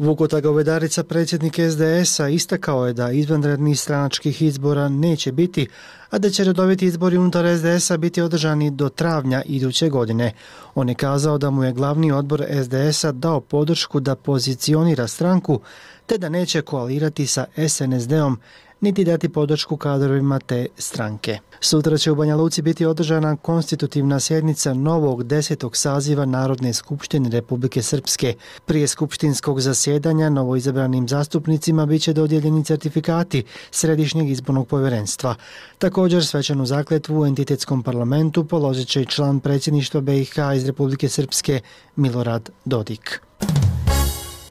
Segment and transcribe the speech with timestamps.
[0.00, 5.66] Vukota Govedarica, predsjednik SDS-a, istakao je da izvanrednih stranačkih izbora neće biti,
[6.10, 10.32] a da će redoviti izbori unutar SDS-a biti održani do travnja iduće godine.
[10.74, 15.60] On je kazao da mu je glavni odbor SDS-a dao podršku da pozicionira stranku,
[16.06, 18.38] te da neće koalirati sa SNSD-om,
[18.80, 21.38] niti dati podršku kadrovima te stranke.
[21.60, 27.82] Sutra će u Banja Luci biti održana konstitutivna sjednica novog desetog saziva Narodne skupštine Republike
[27.82, 28.34] Srpske.
[28.66, 35.34] Prije skupštinskog zasjedanja novoizabranim zastupnicima bit će dodjeljeni certifikati Središnjeg izbornog povjerenstva.
[35.78, 41.60] Također svečanu zakletvu u entitetskom parlamentu položit će i član predsjedništva BiH iz Republike Srpske
[41.96, 43.29] Milorad Dodik.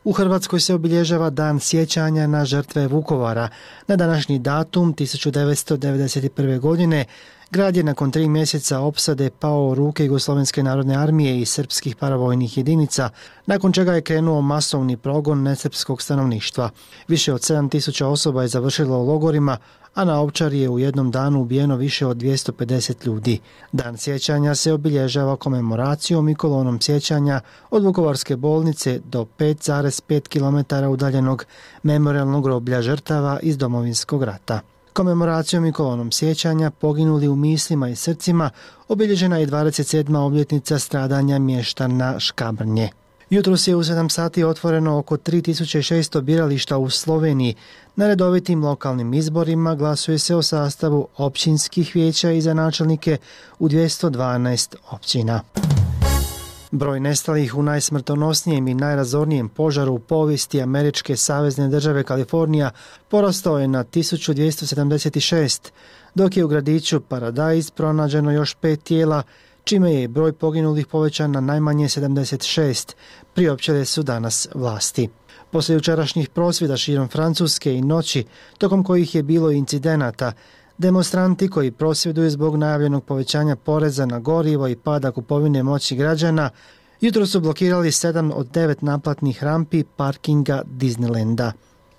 [0.04, 3.50] U Hrvatskoj se obilježava dan sjećanja na žrtve Vukovara.
[3.88, 6.60] Na današnji datum 1991.
[6.60, 7.06] godine
[7.52, 12.58] grad je nakon tri mjeseca opsade pao u ruke Jugoslovenske narodne armije i srpskih paravojnih
[12.58, 13.10] jedinica,
[13.46, 16.70] nakon čega je krenuo masovni progon nesrpskog stanovništva.
[17.08, 19.58] Više od 7000 osoba je završilo u logorima,
[19.94, 23.40] a na Ovčari je u jednom danu ubijeno više od 250 ljudi.
[23.72, 31.46] Dan sjećanja se obilježava komemoracijom i kolonom sjećanja od Vukovarske bolnice do 5,5 km udaljenog
[31.84, 34.62] memorialnog groblja žrtava iz domovinskog rata.
[34.94, 38.50] Komemoracijom i kolonom sjećanja poginuli u mislima i srcima
[38.88, 40.18] obilježena je 27.
[40.18, 42.90] obljetnica stradanja mještana Škabrnje.
[43.30, 47.56] Jutro se u 7 sati otvoreno oko 3600 birališta u Sloveniji.
[47.96, 53.18] Na redovitim lokalnim izborima glasuje se o sastavu općinskih vijeća i za načelnike
[53.60, 55.42] u 212 općina.
[56.72, 62.72] Broj nestalih u najsmrtonosnijem i najrazornijem požaru u povijesti Američke savezne države Kalifornija
[63.10, 65.70] porastao je na 1276,
[66.16, 69.24] dok je u gradiću Paradise pronađeno još pet tijela,
[69.64, 72.96] čime je broj poginulih povećan na najmanje 76,
[73.34, 75.10] priopćele su danas vlasti.
[75.52, 78.26] Posle jučerašnjih prosvjeda širom Francuske i noći,
[78.58, 80.32] tokom kojih je bilo incidenata,
[80.78, 86.50] demonstranti koji prosvjeduju zbog najavljenog povećanja poreza na gorivo i pada kupovine moći građana,
[87.02, 91.52] jutro su blokirali sedam od devet naplatnih rampi parkinga Disneylanda.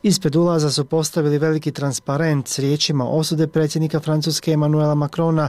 [0.03, 5.49] Ispred ulaza su postavili veliki transparent s riječima osude predsjednika Francuske Emanuela Macrona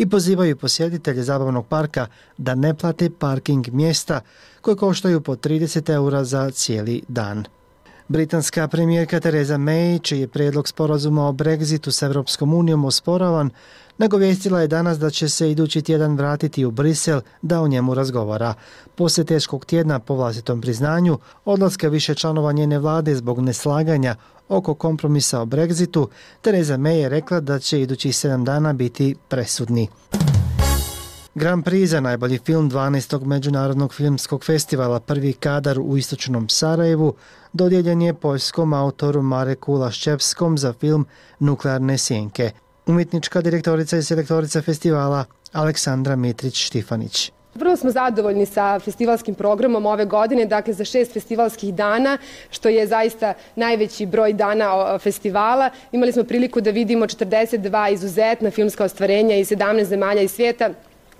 [0.00, 2.06] i pozivaju posjeditelje zabavnog parka
[2.38, 4.20] da ne plate parking mjesta
[4.60, 7.44] koje koštaju po 30 eura za cijeli dan.
[8.08, 13.50] Britanska premijerka Tereza May, čiji je predlog sporazuma o Brexitu s Evropskom unijom osporavan,
[13.98, 18.54] nagovjestila je danas da će se idući tjedan vratiti u Brisel da o njemu razgovara.
[18.94, 24.16] Posle teškog tjedna po vlastitom priznanju, odlaska više članova njene vlade zbog neslaganja
[24.50, 26.08] oko kompromisa o Brexitu,
[26.40, 29.88] Tereza May je rekla da će idući sedam dana biti presudni.
[31.34, 33.24] Grand Prix za najbolji film 12.
[33.24, 37.14] Međunarodnog filmskog festivala Prvi kadar u istočnom Sarajevu
[37.52, 41.06] dodijeljen je poljskom autoru Mareku Laščevskom za film
[41.38, 42.50] Nuklearne sjenke.
[42.86, 47.39] Umjetnička direktorica i selektorica festivala Aleksandra Mitrić-Štifanić.
[47.54, 52.18] Vrlo smo zadovoljni sa festivalskim programom ove godine, dakle za šest festivalskih dana,
[52.50, 55.70] što je zaista najveći broj dana festivala.
[55.92, 60.70] Imali smo priliku da vidimo 42 izuzetna filmska ostvarenja iz 17 zemalja i svijeta,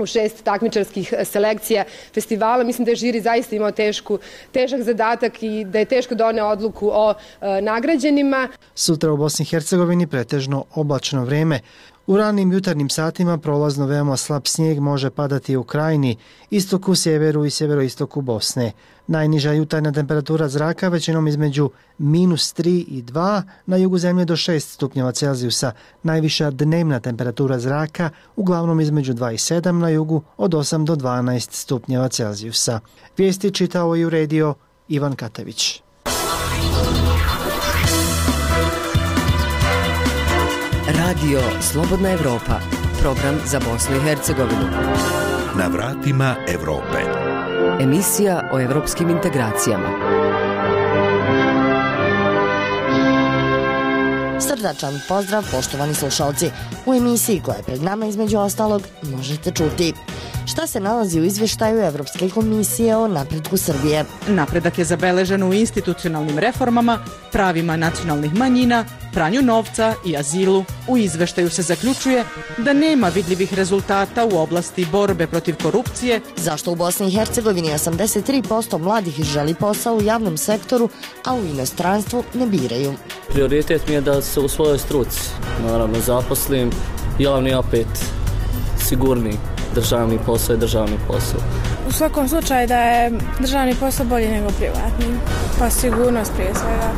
[0.00, 2.64] u šest takmičarskih e, selekcija festivala.
[2.64, 4.18] Mislim da je žiri zaista imao tešku,
[4.52, 8.48] težak zadatak i da je teško doneo odluku o e, nagrađenima.
[8.74, 11.60] Sutra u Bosni i Hercegovini pretežno oblačno vreme.
[12.06, 16.16] U ranim jutarnjim satima prolazno veoma slab snijeg može padati u krajini,
[16.50, 18.72] istoku, sjeveru i sjeveroistoku Bosne.
[19.06, 24.60] Najniža jutarnja temperatura zraka većinom između minus 3 i 2, na jugu zemlje do 6
[24.60, 25.72] stupnjeva Celzijusa.
[26.02, 31.48] Najviša dnevna temperatura zraka uglavnom između 2 i 7, na jugu od 8 do 12
[31.50, 32.80] stupnjeva Celzijusa.
[33.16, 34.54] Vijesti čitao i uredio
[34.88, 35.82] Ivan Katević.
[40.98, 42.60] Radio Slobodna Evropa,
[43.00, 44.66] program za Bosnu i Hercegovinu.
[45.58, 46.98] Na vratima Evrope.
[47.80, 49.88] Emisija o evropskim integracijama.
[54.40, 56.50] Srdačan pozdrav, poštovani slušalci.
[56.86, 59.94] U emisiji koja je pred nama između ostalog možete čuti
[60.50, 64.04] Šta se nalazi u izvještaju Evropske komisije o napretku Srbije?
[64.28, 66.98] Napredak je zabeležen u institucionalnim reformama,
[67.32, 70.64] pravima nacionalnih manjina, pranju novca i azilu.
[70.88, 72.24] U izveštaju se zaključuje
[72.58, 76.20] da nema vidljivih rezultata u oblasti borbe protiv korupcije.
[76.36, 80.88] Zašto u Bosni i Hercegovini 83% mladih želi posao u javnom sektoru,
[81.24, 82.94] a u inostranstvu ne biraju?
[83.32, 85.20] Prioritet mi je da se u svojoj struci,
[85.66, 86.70] naravno, zaposlim,
[87.18, 87.88] javni opet
[88.88, 89.38] sigurni
[89.74, 91.40] državni posao je državni posao.
[91.88, 95.06] U svakom slučaju da je državni posao bolji nego privatni,
[95.58, 96.90] pa sigurnost prije svega.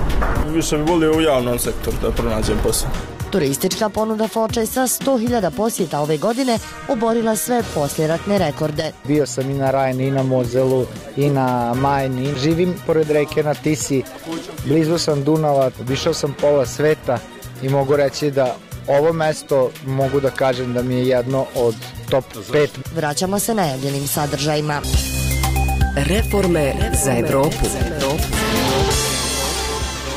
[0.55, 2.91] Više bi volio u javnom sektoru da pronađem posao.
[3.31, 6.59] Turistička ponuda Foče sa 100.000 posjeta ove godine
[6.89, 8.93] oborila sve posljeratne rekorde.
[9.05, 10.87] Bio sam i na Rajni, i na Mozelu,
[11.17, 12.35] i na Majni.
[12.39, 14.03] Živim pored reke na Tisi,
[14.65, 17.19] blizu sam Dunava, višao sam pola sveta
[17.63, 18.57] i mogu reći da
[18.89, 21.75] ovo mesto mogu da kažem da mi je jedno od
[22.11, 22.69] top 5.
[22.95, 24.81] Vraćamo se najavljenim sadržajima.
[25.97, 26.75] Reforme
[27.05, 27.67] za Evropu.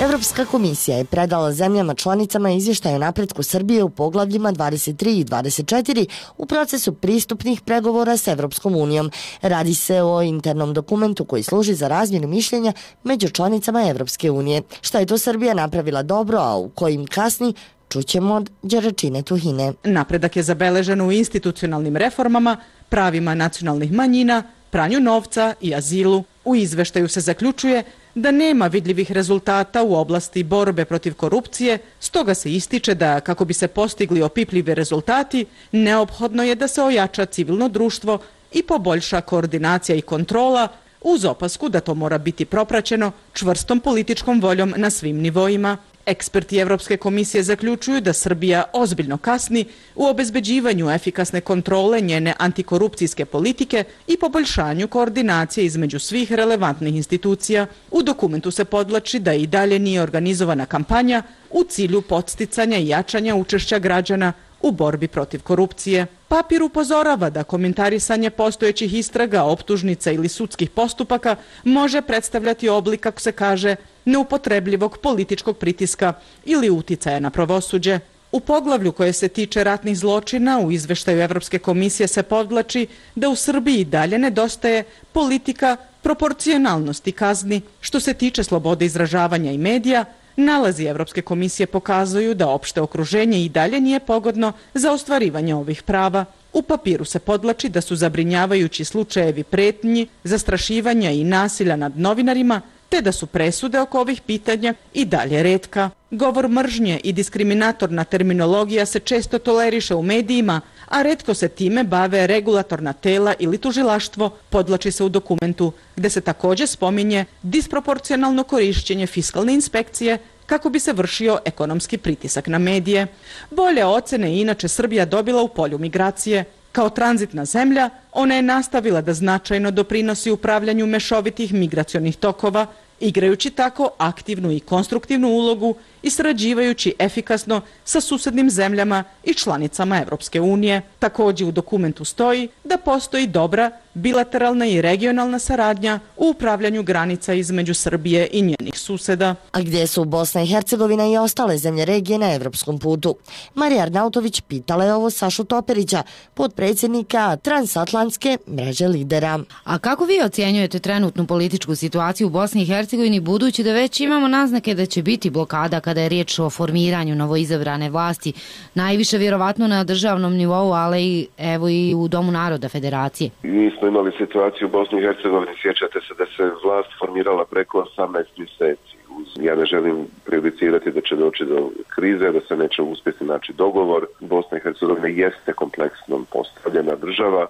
[0.01, 6.07] Evropska komisija je predala zemljama članicama izvještaj o napretku Srbije u poglavljima 23 i 24
[6.37, 9.11] u procesu pristupnih pregovora s Evropskom unijom.
[9.41, 12.73] Radi se o internom dokumentu koji služi za razmjenu mišljenja
[13.03, 14.61] među članicama Evropske unije.
[14.81, 17.53] Šta je to Srbija napravila dobro, a u kojim kasni,
[17.89, 19.73] čućemo od Đeračine Tuhine.
[19.83, 22.57] Napredak je zabeležen u institucionalnim reformama,
[22.89, 26.23] pravima nacionalnih manjina, pranju novca i azilu.
[26.45, 27.83] U izveštaju se zaključuje
[28.15, 33.53] da nema vidljivih rezultata u oblasti borbe protiv korupcije, stoga se ističe da kako bi
[33.53, 38.19] se postigli opipljivi rezultati, neophodno je da se ojača civilno društvo
[38.53, 40.67] i poboljša koordinacija i kontrola
[41.01, 45.77] uz opasku da to mora biti propraćeno čvrstom političkom voljom na svim nivoima.
[46.05, 49.65] Eksperti Evropske komisije zaključuju da Srbija ozbiljno kasni
[49.95, 57.65] u obezbeđivanju efikasne kontrole njene antikorupcijske politike i poboljšanju koordinacije između svih relevantnih institucija.
[57.91, 63.35] U dokumentu se podlači da i dalje nije organizovana kampanja u cilju podsticanja i jačanja
[63.35, 64.33] učešća građana
[64.65, 66.05] u borbi protiv korupcije.
[66.27, 73.31] Papir upozorava da komentarisanje postojećih istraga, optužnica ili sudskih postupaka može predstavljati oblik, kako se
[73.31, 73.75] kaže,
[74.05, 76.13] neupotrebljivog političkog pritiska
[76.45, 77.99] ili uticaja na pravosuđe.
[78.31, 83.35] U poglavlju koje se tiče ratnih zločina u izveštaju Evropske komisije se podlači da u
[83.35, 90.05] Srbiji dalje nedostaje politika proporcionalnosti kazni što se tiče slobode izražavanja i medija,
[90.37, 96.25] Nalazi Evropske komisije pokazuju da opšte okruženje i dalje nije pogodno za ostvarivanje ovih prava.
[96.53, 103.01] U papiru se podlači da su zabrinjavajući slučajevi pretnji, zastrašivanja i nasilja nad novinarima, te
[103.01, 105.89] da su presude oko ovih pitanja i dalje redka.
[106.11, 112.27] Govor mržnje i diskriminatorna terminologija se često toleriše u medijima, a redko se time bave
[112.27, 119.53] regulatorna tela ili tužilaštvo, podlači se u dokumentu, gde se također spominje disproporcionalno korišćenje fiskalne
[119.53, 123.07] inspekcije kako bi se vršio ekonomski pritisak na medije.
[123.51, 126.43] Bolje ocene inače Srbija dobila u polju migracije.
[126.71, 132.67] Kao tranzitna zemlja, ona je nastavila da značajno doprinosi upravljanju mešovitih migracionih tokova,
[132.99, 140.41] igrajući tako aktivnu i konstruktivnu ulogu i srađivajući efikasno sa susednim zemljama i članicama Evropske
[140.41, 140.81] unije.
[140.99, 147.73] Također u dokumentu stoji da postoji dobra bilateralna i regionalna saradnja u upravljanju granica između
[147.73, 149.35] Srbije i njenih suseda.
[149.51, 153.15] A gdje su Bosna i Hercegovina i ostale zemlje regije na evropskom putu?
[153.53, 156.03] Marija Arnautović pitala je ovo Sašu Toperića,
[156.33, 159.39] podpredsjednika transatlantske mreže lidera.
[159.63, 164.27] A kako vi ocjenjujete trenutnu političku situaciju u Bosni i Hercegovini budući da već imamo
[164.27, 168.33] naznake da će biti blokada kada je riječ o formiranju novoizabrane vlasti,
[168.73, 173.29] najviše vjerovatno na državnom nivou, ali i, evo i u Domu naroda federacije?
[173.43, 177.85] Mi smo imali situaciju u Bosni i Hercegovini, sjećate se da se vlast formirala preko
[177.97, 178.95] 18 mjeseci.
[179.39, 184.05] Ja ne želim prejudicirati da će doći do krize, da se neće uspjeti naći dogovor.
[184.19, 187.47] Bosna i Hercegovina jeste kompleksno postavljena država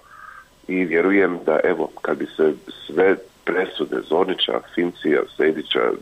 [0.68, 2.54] i vjerujem da evo, kad bi se
[2.86, 5.92] sve presude Zornića, Fincija, Sedića, e,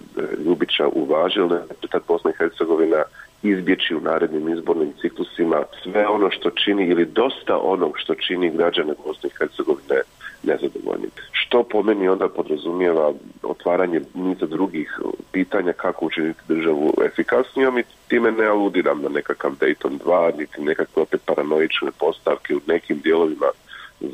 [0.45, 3.03] Ljubića uvažile, da tad Bosna i Hercegovina
[3.43, 8.95] izbjeći u narednim izbornim ciklusima sve ono što čini ili dosta onog što čini građane
[9.05, 10.01] Bosne i Hercegovine
[10.43, 11.11] nezadovoljnim.
[11.33, 14.99] Što po meni onda podrazumijeva otvaranje niza drugih
[15.33, 21.03] pitanja kako učiniti državu efikasnijom i time ne aludiram na nekakav Dayton 2, niti nekakve
[21.03, 23.47] opet paranoične postavke u nekim dijelovima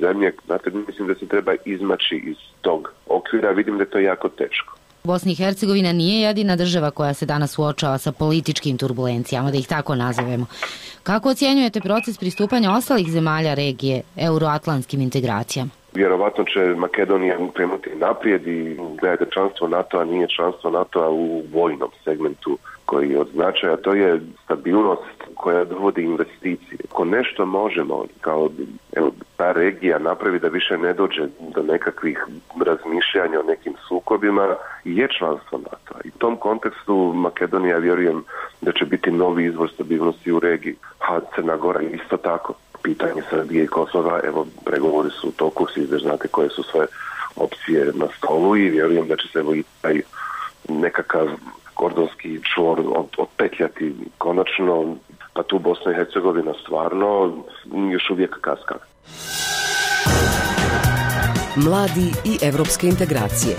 [0.00, 0.32] zemlje.
[0.46, 4.76] Znate, mislim da se treba izmaći iz tog okvira, vidim da je to jako teško.
[5.04, 9.68] Bosna i Hercegovina nije jedina država koja se danas uočava sa političkim turbulencijama, da ih
[9.68, 10.46] tako nazovemo.
[11.02, 15.79] Kako ocjenjujete proces pristupanja ostalih zemalja regije euroatlantskim integracijama?
[15.94, 22.58] Vjerovatno će Makedonija krenuti naprijed i gledajte članstvo NATO-a nije članstvo NATO-a u vojnom segmentu
[22.90, 26.78] koji je od značaja, to je stabilnost koja dovodi investicije.
[26.90, 28.50] Ako nešto možemo kao
[28.96, 31.22] evo, ta regija napravi da više ne dođe
[31.54, 32.26] do nekakvih
[32.66, 35.94] razmišljanja o nekim sukobima, je članstvo NATO.
[36.04, 38.24] I u tom kontekstu Makedonija vjerujem
[38.60, 40.74] da će biti novi izvor stabilnosti u regiji.
[41.08, 42.54] A Crna Gora isto tako.
[42.82, 46.86] Pitanje Srbije i Kosova, evo, pregovori su u toku, svi znate koje su sve
[47.36, 50.00] opcije na stolu i vjerujem da će se evo i taj
[50.68, 51.28] nekakav
[51.74, 52.80] kordonski čvor
[53.18, 54.96] otpetljati konačno,
[55.32, 57.32] pa tu Bosna i Hercegovina stvarno
[57.92, 58.74] još uvijek kaska.
[61.56, 63.56] Mladi i evropske integracije.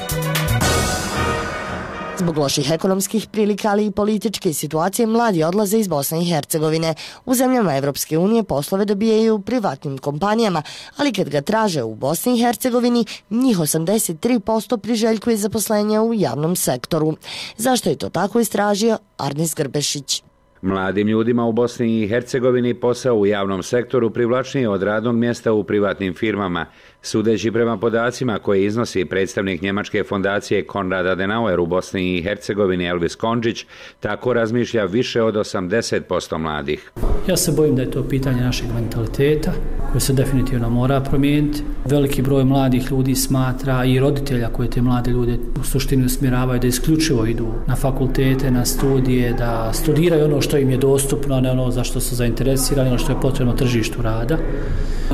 [2.22, 6.94] Zbog loših ekonomskih prilika, ali i političke situacije, mladi odlaze iz Bosne i Hercegovine.
[7.26, 10.62] U zemljama Evropske unije poslove dobijaju privatnim kompanijama,
[10.98, 17.16] ali kad ga traže u Bosni i Hercegovini, njih 83% priželjkuje zaposlenje u javnom sektoru.
[17.58, 20.24] Zašto je to tako istražio Arnis Grbešić?
[20.62, 25.64] Mladim ljudima u Bosni i Hercegovini posao u javnom sektoru privlačnije od radnog mjesta u
[25.64, 26.66] privatnim firmama.
[27.04, 33.16] Sudeći prema podacima koje iznosi predstavnik Njemačke fondacije Konrad Adenauer u Bosni i Hercegovini Elvis
[33.16, 33.66] Konđić,
[34.00, 36.92] tako razmišlja više od 80% mladih.
[37.28, 39.52] Ja se bojim da je to pitanje našeg mentaliteta
[39.92, 41.64] koje se definitivno mora promijeniti.
[41.86, 46.68] Veliki broj mladih ljudi smatra i roditelja koje te mlade ljude u suštini usmjeravaju da
[46.68, 51.72] isključivo idu na fakultete, na studije, da studiraju ono što im je dostupno, ne ono
[51.72, 54.38] za što su zainteresirani, ono što je potrebno tržištu rada.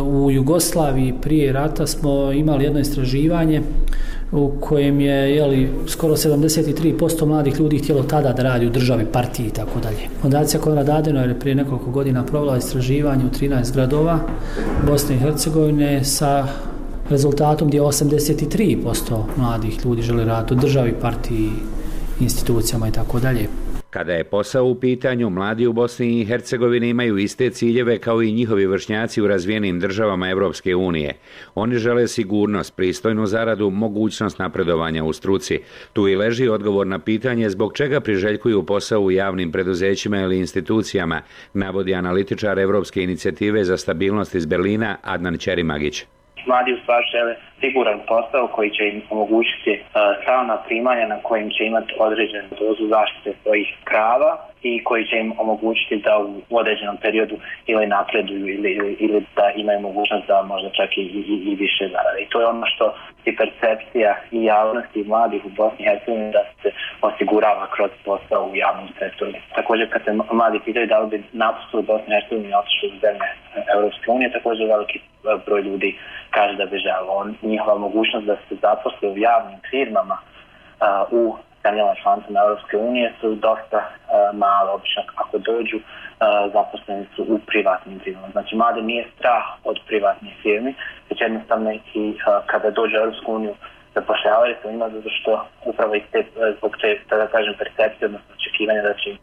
[0.01, 3.61] U Jugoslaviji prije rata smo imali jedno istraživanje
[4.31, 9.47] u kojem je jeli, skoro 73% mladih ljudi htjelo tada da radi u državi, partiji
[9.47, 9.97] i tako dalje.
[10.21, 14.19] Fondacija Konrad Adenauer je prije nekoliko godina provela istraživanje u 13 gradova
[14.85, 16.47] Bosne i Hercegovine sa
[17.09, 21.49] rezultatom gdje 83% mladih ljudi žele raditi u državi, partiji,
[22.19, 23.47] institucijama i tako dalje.
[23.89, 28.31] Kada je posao u pitanju, mladi u Bosni i Hercegovini imaju iste ciljeve kao i
[28.31, 31.13] njihovi vršnjaci u razvijenim državama Evropske unije.
[31.55, 35.59] Oni žele sigurnost, pristojnu zaradu, mogućnost napredovanja u struci.
[35.93, 41.21] Tu i leži odgovor na pitanje zbog čega priželjkuju posao u javnim preduzećima ili institucijama,
[41.53, 46.05] navodi analitičar Evropske inicijative za stabilnost iz Berlina Adnan Čerimagić
[46.47, 49.83] mladi u stvari žele siguran posao koji će im omogućiti uh,
[50.21, 54.31] stalna primanja na kojim će imati određenu dozu zaštite svojih prava
[54.67, 56.17] i koji će im omogućiti da
[56.49, 57.35] u određenom periodu
[57.67, 61.83] ili napreduju ili, ili, ili da imaju mogućnost da možda čak i, i, i više
[61.93, 62.19] zarade.
[62.21, 62.93] I to je ono što
[63.25, 66.69] i percepcija i javnosti i mladih u Bosni i Hercegovini da se
[67.01, 69.31] osigurava kroz posao u javnom sektoru.
[69.55, 73.27] Također kad se mladi pitaju da li bi napustili Bosni i Hercegovini otišli u zemlje
[73.75, 75.01] Europske unije, također veliki e,
[75.45, 77.27] broj ljudi kaže da bi želo.
[77.41, 80.17] Njihova mogućnost da se zaposle u javnim firmama
[81.11, 81.35] u
[81.67, 85.83] zemljama članicama Europske unije su dosta uh, malo, obično ako dođu, uh,
[86.53, 88.27] zaposleni su u privatnim firmama.
[88.31, 90.73] Znači, mlade nije strah od privatnih firmi,
[91.09, 93.53] već jednostavno i uh, kada dođe u Europsku uniju
[93.95, 95.31] zapošljavaju se ima zato što
[95.65, 96.23] upravo i te,
[96.57, 99.17] zbog te, da kažem, percepcije, odnosno očekivanja da će im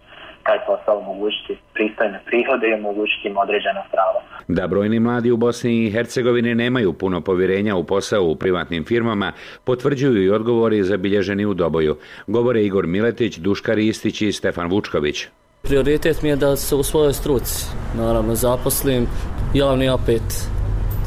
[0.46, 4.20] taj posao omogućiti pristojne prihode i omogućiti im određena prava.
[4.48, 9.32] Da brojni mladi u Bosni i Hercegovini nemaju puno povjerenja u posao u privatnim firmama,
[9.64, 11.96] potvrđuju i odgovori zabilježeni u Doboju.
[12.26, 15.26] Govore Igor Miletić, Duška Ristić i Stefan Vučković.
[15.62, 17.66] Prioritet mi je da se u svojoj struci,
[17.98, 19.06] naravno, zaposlim,
[19.54, 20.22] javni opet,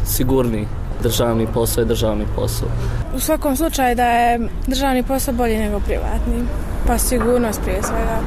[0.06, 0.66] sigurni,
[1.04, 2.70] državni posao je državni posao.
[3.16, 6.44] U svakom slučaju da je državni posao bolji nego privatni.
[6.88, 8.20] Pa sigurnost prije svega.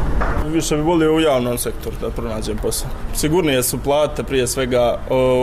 [0.53, 2.91] Više bi volio u javnom sektoru da pronađem posao.
[3.15, 4.99] Sigurnije su plate prije svega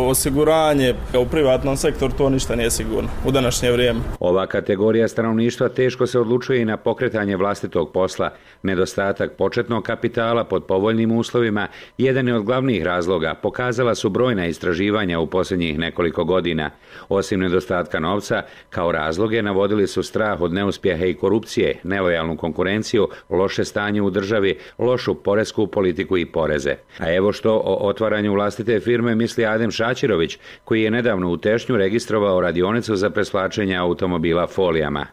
[0.08, 0.94] osiguranje.
[1.20, 4.00] U privatnom sektoru to ništa nije sigurno u današnje vrijeme.
[4.20, 8.30] Ova kategorija stanovništva teško se odlučuje i na pokretanje vlastitog posla.
[8.64, 11.68] Nedostatak početnog kapitala pod povoljnim uslovima
[11.98, 13.36] jedan je od glavnih razloga.
[13.42, 16.70] Pokazala su brojna istraživanja u posljednjih nekoliko godina.
[17.10, 18.92] Osim nedostatka novca, kao
[19.28, 25.16] razloge navodili su strah od neuspjeha i korupcije, nelojalnu konkurenciju, loše stanje u državi, lošu
[25.16, 26.76] poresku politiku i poreze.
[27.00, 31.78] A evo što o otvaranju vlastite firme misli Adem Šačirović, koji je nedavno u Tešnju
[31.78, 35.06] registrovao radionicu za preslačenje automobila folijama.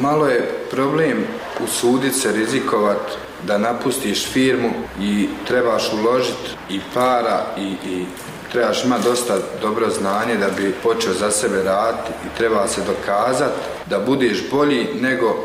[0.00, 1.24] Malo je problem
[1.64, 4.70] usudit se rizikovat da napustiš firmu
[5.00, 8.04] i trebaš uložiti i para i, i
[8.52, 13.54] trebaš imati dosta dobro znanje da bi počeo za sebe raditi i treba se dokazati
[13.86, 15.44] da budeš bolji nego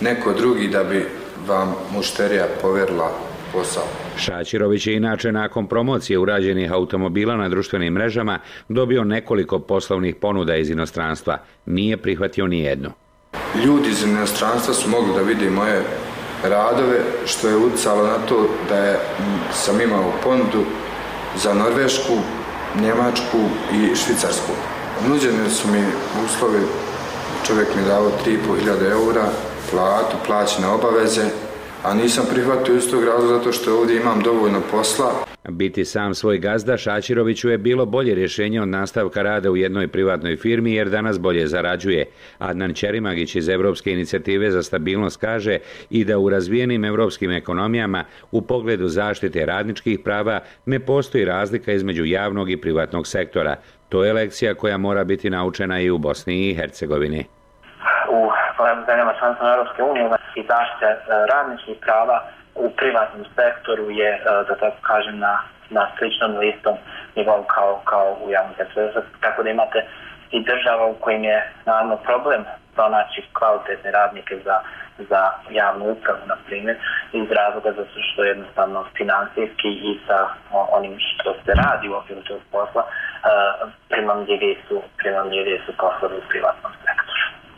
[0.00, 1.06] neko drugi da bi
[1.46, 3.10] vam mušterija poverila
[3.52, 3.84] posao.
[4.16, 10.70] Šačirović je inače nakon promocije urađenih automobila na društvenim mrežama dobio nekoliko poslovnih ponuda iz
[10.70, 11.38] inostranstva.
[11.66, 12.90] Nije prihvatio ni jednu.
[13.64, 15.82] Ljudi iz inostranstva su mogli da vide moje
[16.44, 18.98] radove, što je ucalo na to da je,
[19.52, 20.64] sam imao ponudu
[21.42, 22.16] za Norvešku,
[22.80, 23.38] Njemačku
[23.72, 24.52] i Švicarsku.
[25.08, 25.84] Nuđene su mi
[26.24, 26.62] uslovi,
[27.46, 29.28] čovjek mi dao 3.500 eura,
[29.70, 31.24] platu, plaćene obaveze,
[31.86, 35.12] a nisam prihvatio iz tog razloga zato što ovdje imam dovoljno posla.
[35.48, 40.36] Biti sam svoj gazda Šačiroviću je bilo bolje rješenje od nastavka rada u jednoj privatnoj
[40.36, 42.04] firmi jer danas bolje zarađuje.
[42.38, 45.58] Adnan Čerimagić iz Evropske inicijative za stabilnost kaže
[45.90, 52.04] i da u razvijenim evropskim ekonomijama u pogledu zaštite radničkih prava ne postoji razlika između
[52.04, 53.56] javnog i privatnog sektora.
[53.88, 57.35] To je lekcija koja mora biti naučena i u Bosni i Hercegovini.
[58.08, 58.30] U
[58.86, 60.98] zemljama članicama Europske unije i zaštite e,
[61.32, 62.22] radničkih prava
[62.54, 65.38] u privatnom sektoru je, e, da tako kažem, na,
[65.70, 66.76] na sličnom listom
[67.16, 68.88] nivou kao, kao u javnom sektoru.
[69.20, 69.84] Tako da imate
[70.30, 74.56] i država u kojim je naravno problem pronaći kvalitetne radnike za,
[75.08, 76.76] za javnu upravu, na primjer,
[77.12, 80.28] iz razloga zato što jednostavno finansijski i sa
[80.78, 82.88] onim što se radi u okviru tog posla, e,
[83.88, 86.85] primamljivije su, primamljivije su poslovi u privatnom sektoru.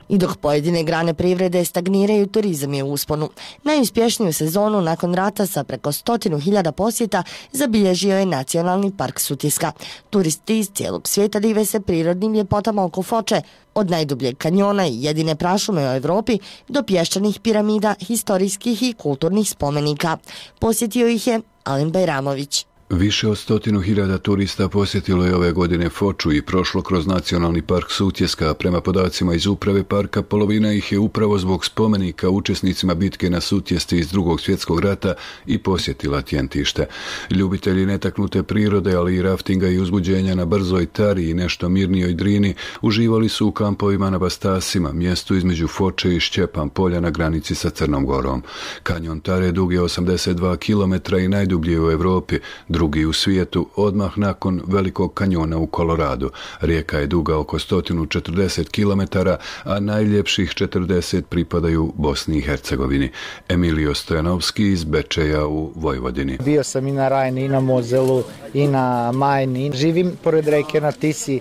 [0.09, 3.31] I dok pojedine grane privrede stagniraju, turizam je u usponu.
[3.65, 7.23] Najuspješniju sezonu nakon rata sa preko stotinu hiljada posjeta
[7.53, 9.73] zabilježio je Nacionalni park Sutjeska.
[10.11, 13.43] Turisti iz cijelog svijeta dive se prirodnim ljepotama oko Foče,
[13.75, 16.39] od najdubljeg kanjona i jedine prašume u Evropi
[16.69, 20.17] do pješčanih piramida, historijskih i kulturnih spomenika.
[20.59, 22.67] Posjetio ih je Alen Bajramović.
[22.91, 27.91] Više od stotinu hiljada turista posjetilo je ove godine Foču i prošlo kroz nacionalni park
[27.91, 28.55] Sutjeska.
[28.55, 33.99] Prema podacima iz uprave parka, polovina ih je upravo zbog spomenika učesnicima bitke na Sutjesti
[33.99, 35.15] iz drugog svjetskog rata
[35.47, 36.87] i posjetila tjentište.
[37.31, 42.55] Ljubitelji netaknute prirode, ali i raftinga i uzbuđenja na brzoj tari i nešto mirnijoj drini,
[42.83, 47.71] uživali su u kampovima na Bastasima, mjestu između Foče i Šćepan polja na granici sa
[47.71, 48.43] Crnom Gorom.
[48.83, 52.39] Kanjon Tare dug je 82 km i najdublji u Evropi,
[52.79, 56.31] drugi u svijetu, odmah nakon Velikog kanjona u Koloradu.
[56.61, 59.19] Rijeka je duga oko 140 km,
[59.65, 63.11] a najljepših 40 pripadaju Bosni i Hercegovini.
[63.49, 66.39] Emilio Stojanovski iz Bečeja u Vojvodini.
[66.45, 68.23] Bio sam i na Rajni, i na Mozelu,
[68.55, 69.73] i na Majni.
[69.75, 71.41] Živim pored reke na Tisi,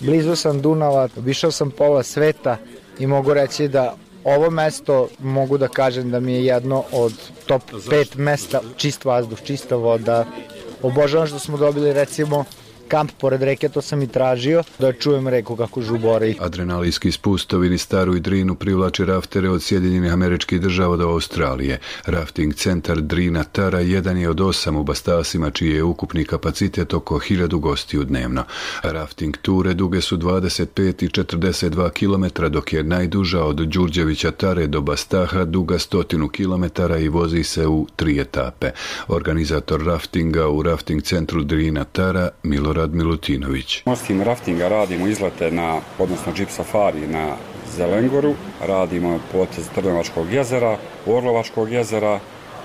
[0.00, 2.56] blizu sam Dunava, višao sam pola sveta
[2.98, 7.12] i mogu reći da ovo mesto mogu da kažem da mi je jedno od
[7.46, 10.24] top 5 mesta, čist vazduh, čista voda,
[10.82, 12.44] obožavam što smo dobili recimo
[12.88, 16.36] kamp pored reke, to sam i tražio, da čujem reku kako žubori.
[16.40, 21.78] Adrenalijski spustovi ili staru i drinu privlače raftere od Sjedinjenih američkih država do Australije.
[22.06, 27.18] Rafting centar Drina Tara jedan je od osam u Bastasima, čiji je ukupni kapacitet oko
[27.18, 28.44] hiljadu gostiju dnevno.
[28.82, 34.80] Rafting ture duge su 25 i 42 km, dok je najduža od Đurđevića Tare do
[34.80, 36.64] Bastaha duga stotinu km
[37.00, 38.70] i vozi se u tri etape.
[39.08, 43.82] Organizator raftinga u rafting centru Drina Tara, Milorad Milorad Milutinović.
[43.86, 47.36] Morskim raftinga radimo izlete na, odnosno džip safari na
[47.76, 48.34] Zelengoru,
[48.66, 52.20] radimo potez Trnovačkog jezera, Orlovačkog jezera,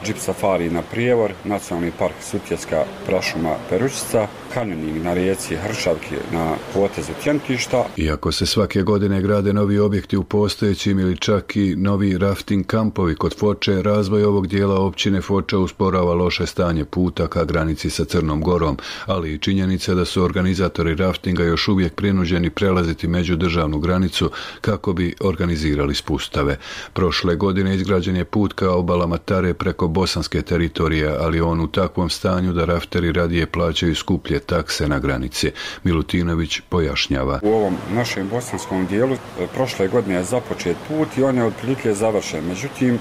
[0.05, 7.11] džip safari na Prijevor, nacionalni park Sutjeska Prašuma Peručica, kanjoning na rijeci Hršavke na potezu
[7.23, 7.85] Tjentišta.
[7.97, 13.15] Iako se svake godine grade novi objekti u postojećim ili čak i novi rafting kampovi
[13.15, 18.41] kod Foče, razvoj ovog dijela općine Foča usporava loše stanje puta ka granici sa Crnom
[18.41, 24.31] Gorom, ali i činjenica da su organizatori raftinga još uvijek prinuđeni prelaziti među državnu granicu
[24.61, 26.57] kako bi organizirali spustave.
[26.93, 32.09] Prošle godine izgrađen je put ka obalama Tare preko bosanske teritorije, ali on u takvom
[32.09, 35.51] stanju da rafteri radije plaćaju skuplje takse na granici.
[35.83, 37.39] Milutinović pojašnjava.
[37.43, 41.93] U ovom našem bosanskom dijelu e, prošle godine je započet put i on je otprilike
[41.93, 42.45] završen.
[42.47, 42.99] Međutim,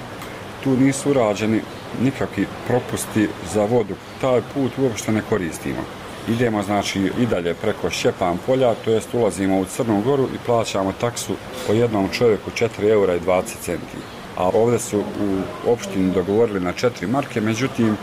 [0.64, 1.60] tu nisu urađeni
[2.02, 3.94] nikakvi propusti za vodu.
[4.20, 5.84] Taj put uopšte ne koristimo.
[6.28, 10.92] Idemo znači i dalje preko Šćepan polja, to jest ulazimo u Crnu Goru i plaćamo
[11.00, 11.32] taksu
[11.66, 13.96] po jednom čovjeku 4 eura i 20 centi.
[14.42, 17.96] A ovdje su u opštini dogovorili na 4 marke, međutim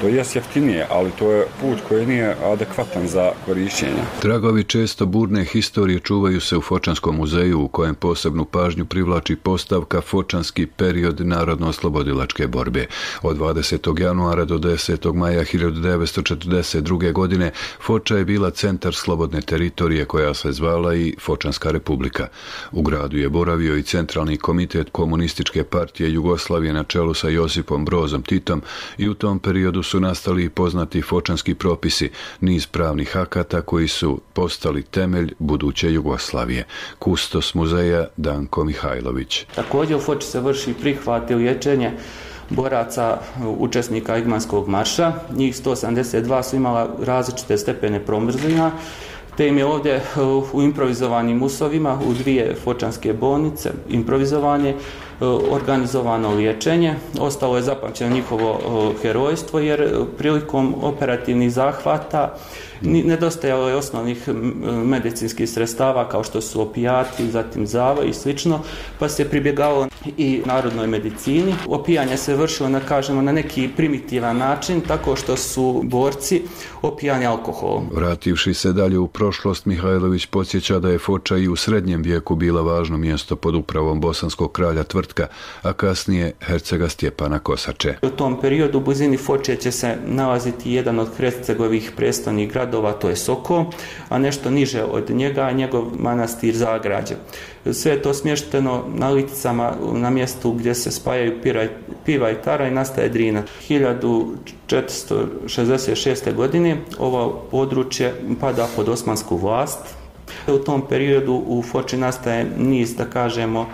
[0.00, 4.02] To je jeftinije, ali to je put koji nije adekvatan za korišćenje.
[4.20, 10.00] Tragovi često burne historije čuvaju se u Fočanskom muzeju u kojem posebnu pažnju privlači postavka
[10.00, 12.86] Fočanski period narodno-oslobodilačke borbe.
[13.22, 14.00] Od 20.
[14.00, 15.14] januara do 10.
[15.14, 17.12] maja 1942.
[17.12, 17.50] godine
[17.86, 22.28] Foča je bila centar slobodne teritorije koja se zvala i Fočanska republika.
[22.72, 28.22] U gradu je boravio i centralni komitet komunističke partije Jugoslavije na čelu sa Josipom Brozom
[28.22, 28.62] Titom
[28.98, 34.82] i u tom periodu su nastali poznati fočanski propisi, niz pravnih akata koji su postali
[34.82, 36.64] temelj buduće Jugoslavije.
[36.98, 39.44] Kustos muzeja Danko Mihajlović.
[39.54, 41.92] Također u Foči se vrši prihvat i liječenje
[42.50, 43.18] boraca
[43.58, 45.12] učesnika Igmanskog marša.
[45.36, 48.70] Njih 182 su imala različite stepene promrzenja
[49.40, 54.74] te im je ovdje uh, u improvizovanim uslovima u dvije fočanske bolnice improvizovanje
[55.20, 56.94] E, organizovano liječenje.
[57.20, 62.34] Ostalo je zapamćeno njihovo e, herojstvo jer e, prilikom operativnih zahvata
[62.82, 64.28] nedostajalo je osnovnih
[64.84, 68.60] medicinskih sredstava kao što su opijati, zatim zava i slično,
[68.98, 71.54] pa se pribjegalo i narodnoj medicini.
[71.66, 76.42] Opijanje se vršilo na, kažemo, na neki primitivan način, tako što su borci
[76.82, 77.88] opijani alkoholom.
[77.92, 82.62] Vrativši se dalje u prošlost, Mihajlović podsjeća da je Foča i u srednjem vijeku bila
[82.62, 85.26] važno mjesto pod upravom bosanskog kralja Tvrtka,
[85.62, 87.94] a kasnije Hercega Stjepana Kosače.
[88.02, 93.08] U tom periodu u blizini Foče će se nalaziti jedan od Hercegovih predstavnih gradova, to
[93.08, 93.64] je Soko,
[94.08, 97.14] a nešto niže od njega njegov manastir Zagrađe.
[97.72, 101.40] Sve je to smješteno na liticama na mjestu gdje se spajaju
[102.04, 103.42] piva i tara i nastaje drina.
[103.68, 106.34] 1466.
[106.34, 109.78] godine ovo područje pada pod osmansku vlast.
[110.48, 113.66] U tom periodu u Foči nastaje niz, da kažemo,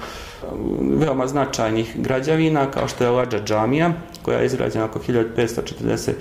[0.81, 6.13] veoma značajnih građavina kao što je Lađa džamija koja je izgrađena oko 1540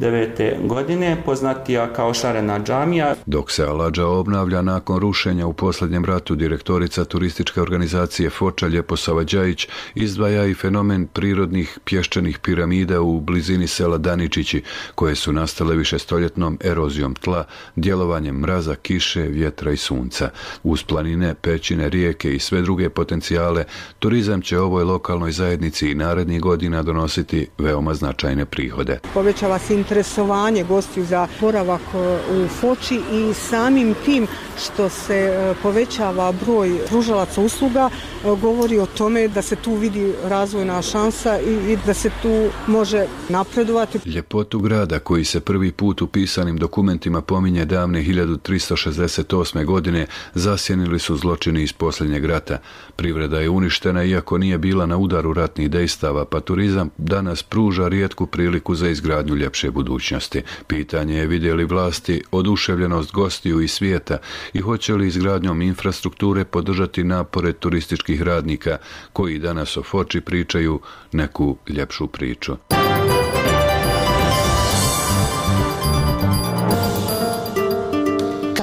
[0.00, 0.66] 1999.
[0.66, 3.14] godine, poznatija kao Šarena džamija.
[3.26, 9.68] Dok se Aladža obnavlja nakon rušenja u posljednjem ratu, direktorica turističke organizacije Foča Ljeposava Đajić
[9.94, 14.62] izdvaja i fenomen prirodnih pješčanih piramida u blizini sela Daničići,
[14.94, 17.44] koje su nastale više stoljetnom erozijom tla,
[17.76, 20.30] djelovanjem mraza, kiše, vjetra i sunca.
[20.62, 23.64] Uz planine, pećine, rijeke i sve druge potencijale,
[23.98, 28.98] turizam će ovoj lokalnoj zajednici i narednih godina donositi veoma značajne prihode.
[29.14, 31.98] Povećava se interesovanje gostiju za boravak e,
[32.32, 34.26] u Foči i samim tim
[34.64, 40.12] što se e, povećava broj pružalaca usluga e, govori o tome da se tu vidi
[40.24, 43.98] razvojna šansa i da se tu može napredovati.
[44.06, 49.64] Ljepotu grada koji se prvi put u pisanim dokumentima pominje davne 1368.
[49.64, 52.58] godine zasjenili su zločini iz posljednjeg rata.
[52.96, 58.26] Privreda je uništena iako nije bila na udaru ratnih dejstava, pa turizam danas pruža rijetku
[58.26, 60.42] priliku za izgradnju ljepše budućnosti.
[60.66, 64.18] Pitanje je vidjeli vlasti oduševljenost gostiju i svijeta
[64.52, 68.78] i hoće li izgradnjom infrastrukture podržati napore turističkih radnika
[69.12, 70.80] koji danas o Foči pričaju
[71.12, 72.56] neku ljepšu priču.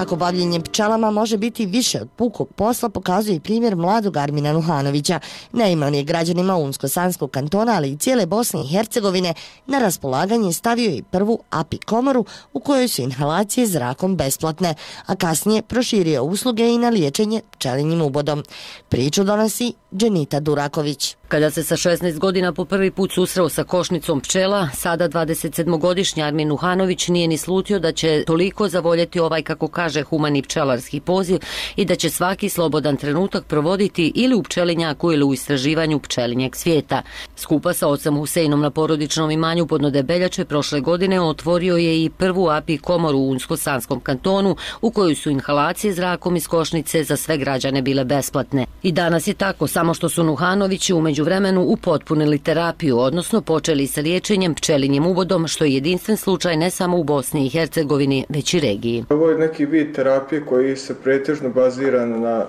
[0.09, 5.19] Kako bavljenje pčelama može biti više od pukog posla, pokazuje i primjer mladog Armina Nuhanovića.
[5.51, 9.33] Neiman je građanima Unsko-Sanskog kantona, ali i cijele Bosne i Hercegovine,
[9.65, 15.61] na raspolaganje stavio i prvu API komoru u kojoj su inhalacije zrakom besplatne, a kasnije
[15.61, 18.43] proširio usluge i na liječenje pčelinjim ubodom.
[18.89, 21.15] Priču donosi Dženita Duraković.
[21.27, 26.51] Kada se sa 16 godina po prvi put susreo sa košnicom pčela, sada 27-godišnji Armin
[26.51, 31.39] Uhanović nije ni slutio da će toliko zavoljeti ovaj, kako kaže, humani pčelarski poziv
[31.75, 37.01] i da će svaki slobodan trenutak provoditi ili u pčelinjaku ili u istraživanju pčelinjeg svijeta.
[37.35, 42.49] Skupa sa ocem Huseinom na porodičnom imanju podno Debeljače prošle godine otvorio je i prvu
[42.49, 47.81] API komoru u Unsko-Sanskom kantonu u kojoj su inhalacije zrakom iz košnice za sve građane
[47.81, 48.65] bile besplatne.
[48.83, 54.01] I danas je tako, samo što su Nuhanovići umeđu vremenu upotpunili terapiju, odnosno počeli sa
[54.01, 58.59] liječenjem pčelinjem uvodom, što je jedinstven slučaj ne samo u Bosni i Hercegovini, već i
[58.59, 59.05] regiji.
[59.09, 62.45] Ovo je neki vid terapije koji se pretežno bazira na,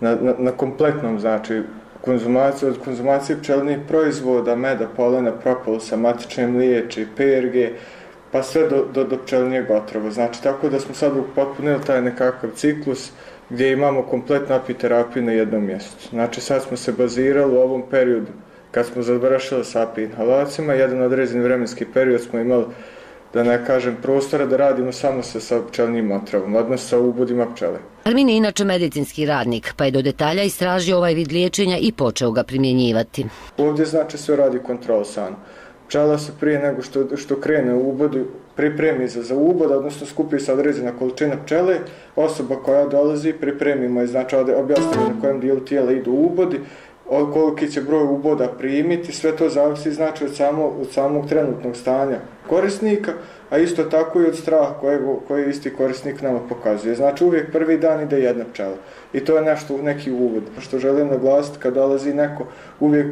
[0.00, 1.62] na, na, na kompletnom, znači,
[2.00, 7.70] konzumaciju, od konzumacije pčelnih proizvoda, meda, polena, propolisa, matične mliječe, perge,
[8.30, 10.10] pa sve do, do, do pčelinjeg otrova.
[10.10, 13.10] Znači, tako da smo sad upotpunili taj nekakav ciklus,
[13.52, 16.08] gdje imamo kompletnu apiterapiju na jednom mjestu.
[16.10, 18.32] Znači sad smo se bazirali u ovom periodu
[18.70, 22.64] kad smo završili sa api inhalacijama, jedan određeni vremenski period smo imali
[23.34, 27.78] da ne kažem prostora da radimo samo sa, sa pčelnim otrovom, odnosno sa ubudima pčele.
[28.04, 32.30] Armin je inače medicinski radnik, pa je do detalja istražio ovaj vid liječenja i počeo
[32.30, 33.26] ga primjenjivati.
[33.58, 35.36] Ovdje znači sve radi kontrol sana
[35.92, 38.24] pčela se prije nego što, što krene u ubodu
[38.56, 41.78] pripremi za, za ubod, odnosno skupi se određena količina pčele,
[42.16, 46.60] osoba koja dolazi pripremimo je, znači objasnimo na kojem dijelu tijela idu ubodi,
[47.32, 52.18] koliki će broj uboda primiti, sve to zavisi znači od, samo, od samog trenutnog stanja
[52.48, 53.12] korisnika,
[53.50, 56.94] a isto tako i od straha koje, koji isti korisnik nama pokazuje.
[56.94, 58.76] Znači uvijek prvi dan ide jedna pčela
[59.12, 60.42] i to je nešto, neki uvod.
[60.58, 62.44] Što želim naglasiti kad dolazi neko,
[62.80, 63.06] uvijek,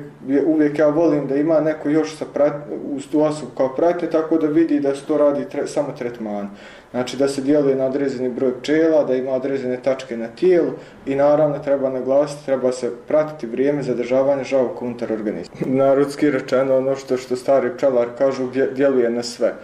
[0.46, 2.52] uvijek ja volim da ima neko još sa prat,
[2.96, 6.50] uz tu osobu kao prate, tako da vidi da se to radi tre, samo tretman.
[6.90, 10.72] Znači da se djeluje na određeni broj pčela, da ima određene tačke na tijelu
[11.06, 15.54] i naravno treba naglasiti, treba se pratiti vrijeme zadržavanja žavog unutar organizma.
[15.84, 19.54] Narodski rečeno ono što, što stari pčelar kažu djeluje na sve.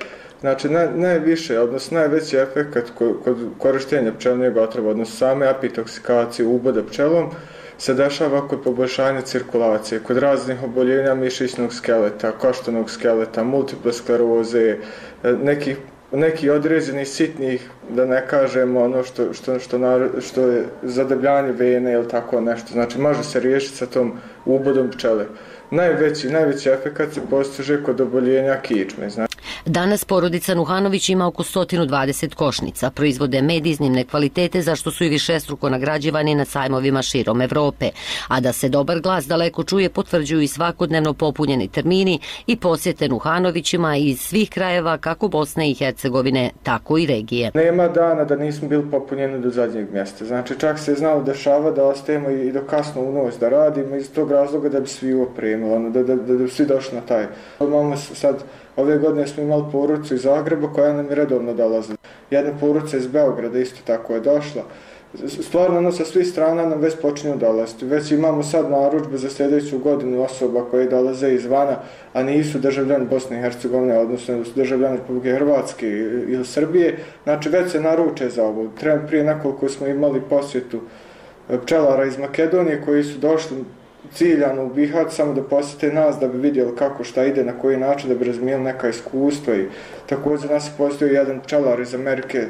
[0.41, 6.83] Znači, naj, najviše, odnosno najveći efekt kod, kod korištenja pčelnijeg otrova, odnosno same apitoksikacije uboda
[6.83, 7.31] pčelom,
[7.79, 14.77] se dešava kod poboljšanja cirkulacije, kod raznih oboljenja mišićnog skeleta, koštanog skeleta, multiple skleroze,
[15.25, 15.77] e, nekih
[16.13, 21.93] neki određeni sitnih, da ne kažemo ono što, što, što, na, što je zadebljanje vene
[21.93, 22.73] ili tako nešto.
[22.73, 24.13] Znači, može se riješiti sa tom
[24.45, 25.27] ubodom pčele
[25.71, 29.11] najveći, najveći efekt se postiže kod oboljenja kičme.
[29.11, 29.36] Znači.
[29.69, 32.91] Danas porodica Nuhanović ima oko 120 košnica.
[32.91, 37.91] Proizvode med iznimne kvalitete zašto su i više struko nagrađivani na sajmovima širom Evrope.
[38.29, 43.97] A da se dobar glas daleko čuje potvrđuju i svakodnevno popunjeni termini i posjete Nuhanovićima
[43.97, 47.51] iz svih krajeva kako Bosne i Hercegovine, tako i regije.
[47.55, 50.25] Nema dana da nismo bili popunjeni do zadnjeg mjesta.
[50.25, 53.97] Znači čak se je znalo dešava da ostajemo i do kasno u noć da radimo
[53.97, 57.01] iz tog razloga da bi svi opremili, ono, da, da, da, da svi došli na
[57.01, 57.27] taj.
[57.61, 58.37] Imamo sad,
[58.77, 61.97] ove godine smo imali porucu iz Zagreba koja nam je redovno dolazila.
[62.31, 64.63] Jedna poruca iz Beograda isto tako je došla.
[65.29, 67.85] Stvarno, ono, sa svih strana nam već počinju dolaziti.
[67.85, 71.77] Već imamo sad naručbe za sljedeću godinu osoba koje dolaze izvana,
[72.13, 75.89] a nisu državljani Bosne i Hercegovine, odnosno su državljani Republike Hrvatske
[76.29, 76.99] ili Srbije.
[77.25, 78.67] Znači, već se naruče za ovo.
[78.81, 80.81] Treba prije nekoliko smo imali posjetu
[81.65, 83.65] pčelara iz Makedonije koji su došli
[84.15, 87.77] ciljano u Bihać samo da posjete nas da bi vidjeli kako šta ide, na koji
[87.77, 89.69] način da bi razmijeli neka iskustva i
[90.07, 92.47] također nas je postao jedan pčelar iz Amerike.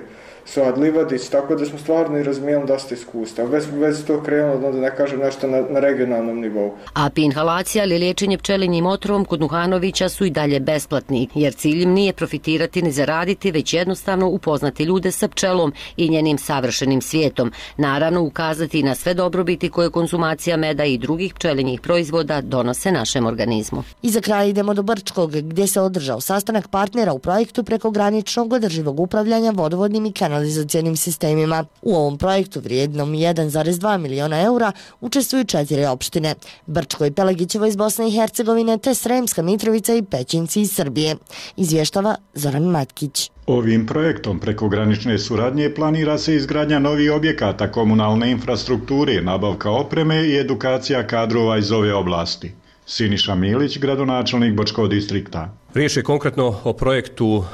[0.48, 3.44] Suad Livadić, tako da smo stvarno i razmijeli dosta iskustva.
[3.44, 6.72] Već smo već to krenuli, da ne kažem nešto na, na regionalnom nivou.
[6.94, 11.92] A inhalacija ili liječenje pčelinjim otrovom kod Nuhanovića su i dalje besplatni, jer cilj im
[11.92, 17.52] nije profitirati ni zaraditi, već jednostavno upoznati ljude sa pčelom i njenim savršenim svijetom.
[17.76, 23.82] Naravno, ukazati na sve dobrobiti koje konzumacija meda i drugih pčelinjih proizvoda donose našem organizmu.
[24.02, 28.52] I za kraj idemo do Brčkog, gdje se održao sastanak partnera u projektu preko graničnog
[28.52, 31.64] održivog upravljanja vodovodnim i kanalom kanalizacijenim sistemima.
[31.82, 36.34] U ovom projektu vrijednom 1,2 miliona eura učestvuju četiri opštine.
[36.66, 41.16] Brčko i Pelegićevo iz Bosne i Hercegovine te Sremska Mitrovica i Pećinci iz Srbije.
[41.56, 43.30] Izvještava Zoran Matkić.
[43.46, 50.36] Ovim projektom preko granične suradnje planira se izgradnja novih objekata komunalne infrastrukture, nabavka opreme i
[50.36, 52.52] edukacija kadrova iz ove oblasti.
[52.86, 55.54] Siniša Milić, gradonačelnik Bočkog distrikta.
[55.74, 57.44] Riječ je konkretno o projektu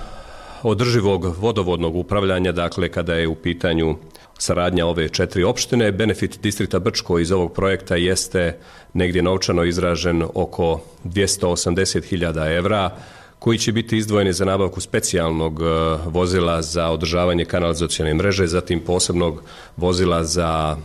[0.63, 3.97] održivog vodovodnog upravljanja, dakle kada je u pitanju
[4.39, 8.59] saradnja ove četiri opštine, benefit distrita Brčko iz ovog projekta jeste
[8.95, 12.91] negdje novčano izražen oko 280.000 evra,
[13.39, 15.65] koji će biti izdvojeni za nabavku specijalnog e,
[16.07, 19.43] vozila za održavanje kanalizacijone mreže, zatim posebnog
[19.77, 20.77] vozila za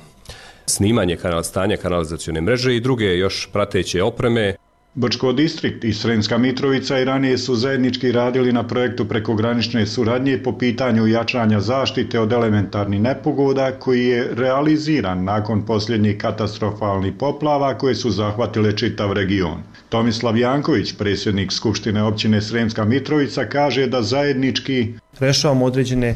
[0.66, 4.56] snimanje kanal, stanja kanalizacijone mreže i druge još prateće opreme.
[4.98, 10.58] Brčko distrikt i Sremska Mitrovica i ranije su zajednički radili na projektu prekogranične suradnje po
[10.58, 18.10] pitanju jačanja zaštite od elementarnih nepogoda koji je realiziran nakon posljednjih katastrofalnih poplava koje su
[18.10, 19.62] zahvatile čitav region.
[19.90, 26.16] Tomislav Janković, predsjednik Skupštine općine Sremska Mitrovica, kaže da zajednički rešavamo određene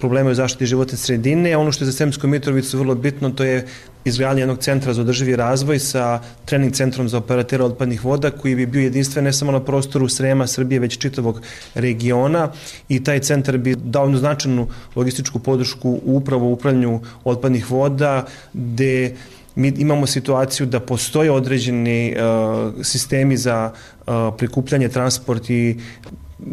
[0.00, 1.56] probleme u zaštiti životne sredine.
[1.56, 3.66] Ono što je za Sremsku Mitrovicu vrlo bitno, to je
[4.04, 8.66] izgradnje jednog centra za održivi razvoj sa trening centrom za operatera otpadnih voda koji bi
[8.66, 11.42] bio jedinstven ne samo na prostoru Srema, Srbije, već čitavog
[11.74, 12.48] regiona
[12.88, 19.16] i taj centar bi dao jednu značajnu logističku podršku upravo u upravljanju otpadnih voda gde
[19.54, 25.76] mi imamo situaciju da postoje određeni uh, sistemi za uh, prikupljanje, transport i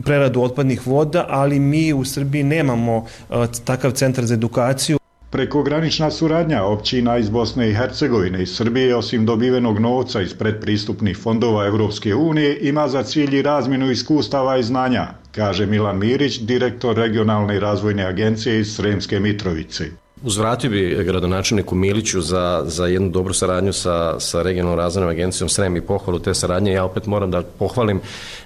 [0.06, 3.34] preradu otpadnih voda, ali mi u Srbiji nemamo eh,
[3.65, 4.97] takav centar za edukaciju.
[5.30, 11.65] Prekogranična suradnja općina iz Bosne i Hercegovine i Srbije, osim dobivenog novca iz predpristupnih fondova
[11.65, 17.60] Evropske unije, ima za cilj i razmjenu iskustava i znanja, kaže Milan Mirić, direktor regionalne
[17.60, 20.06] razvojne agencije iz Sremske Mitrovice.
[20.23, 25.77] Uzvratio bi gradonačelniku Miliću za, za jednu dobru saradnju sa, sa regionalnom razvojnom agencijom Srem
[25.77, 26.71] i pohvalu te saradnje.
[26.71, 28.01] Ja opet moram da pohvalim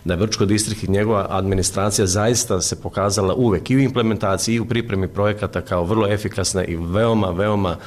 [0.06, 4.60] da je Brčko distrikt i njegova administracija zaista se pokazala uvek i u implementaciji i
[4.60, 7.78] u pripremi projekata kao vrlo efikasna i veoma, veoma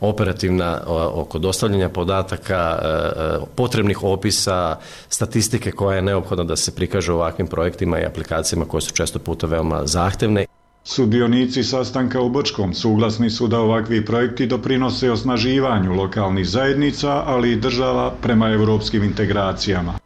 [0.00, 0.80] operativna
[1.14, 4.76] oko dostavljanja podataka, e, e, potrebnih opisa,
[5.08, 9.46] statistike koja je neophodna da se prikaže ovakvim projektima i aplikacijama koje su često puta
[9.46, 10.45] veoma zahtevne.
[10.88, 17.56] Sudionici sastanka u Brčkom suglasni su da ovakvi projekti doprinose osnaživanju lokalnih zajednica, ali i
[17.56, 19.98] država prema evropskim integracijama.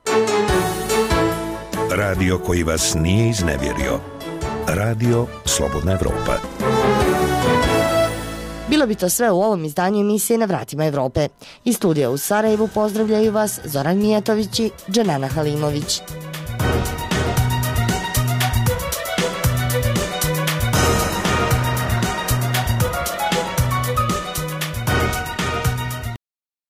[1.90, 4.00] Radio koji vas nije iznevjerio.
[4.66, 6.38] Radio Slobodna Evropa.
[8.68, 11.28] Bilo bi to sve u ovom izdanju emisije Na vratima Evrope.
[11.64, 16.00] Iz studija u Sarajevu pozdravljaju vas Zoran Mijatović i Dženana Halimović.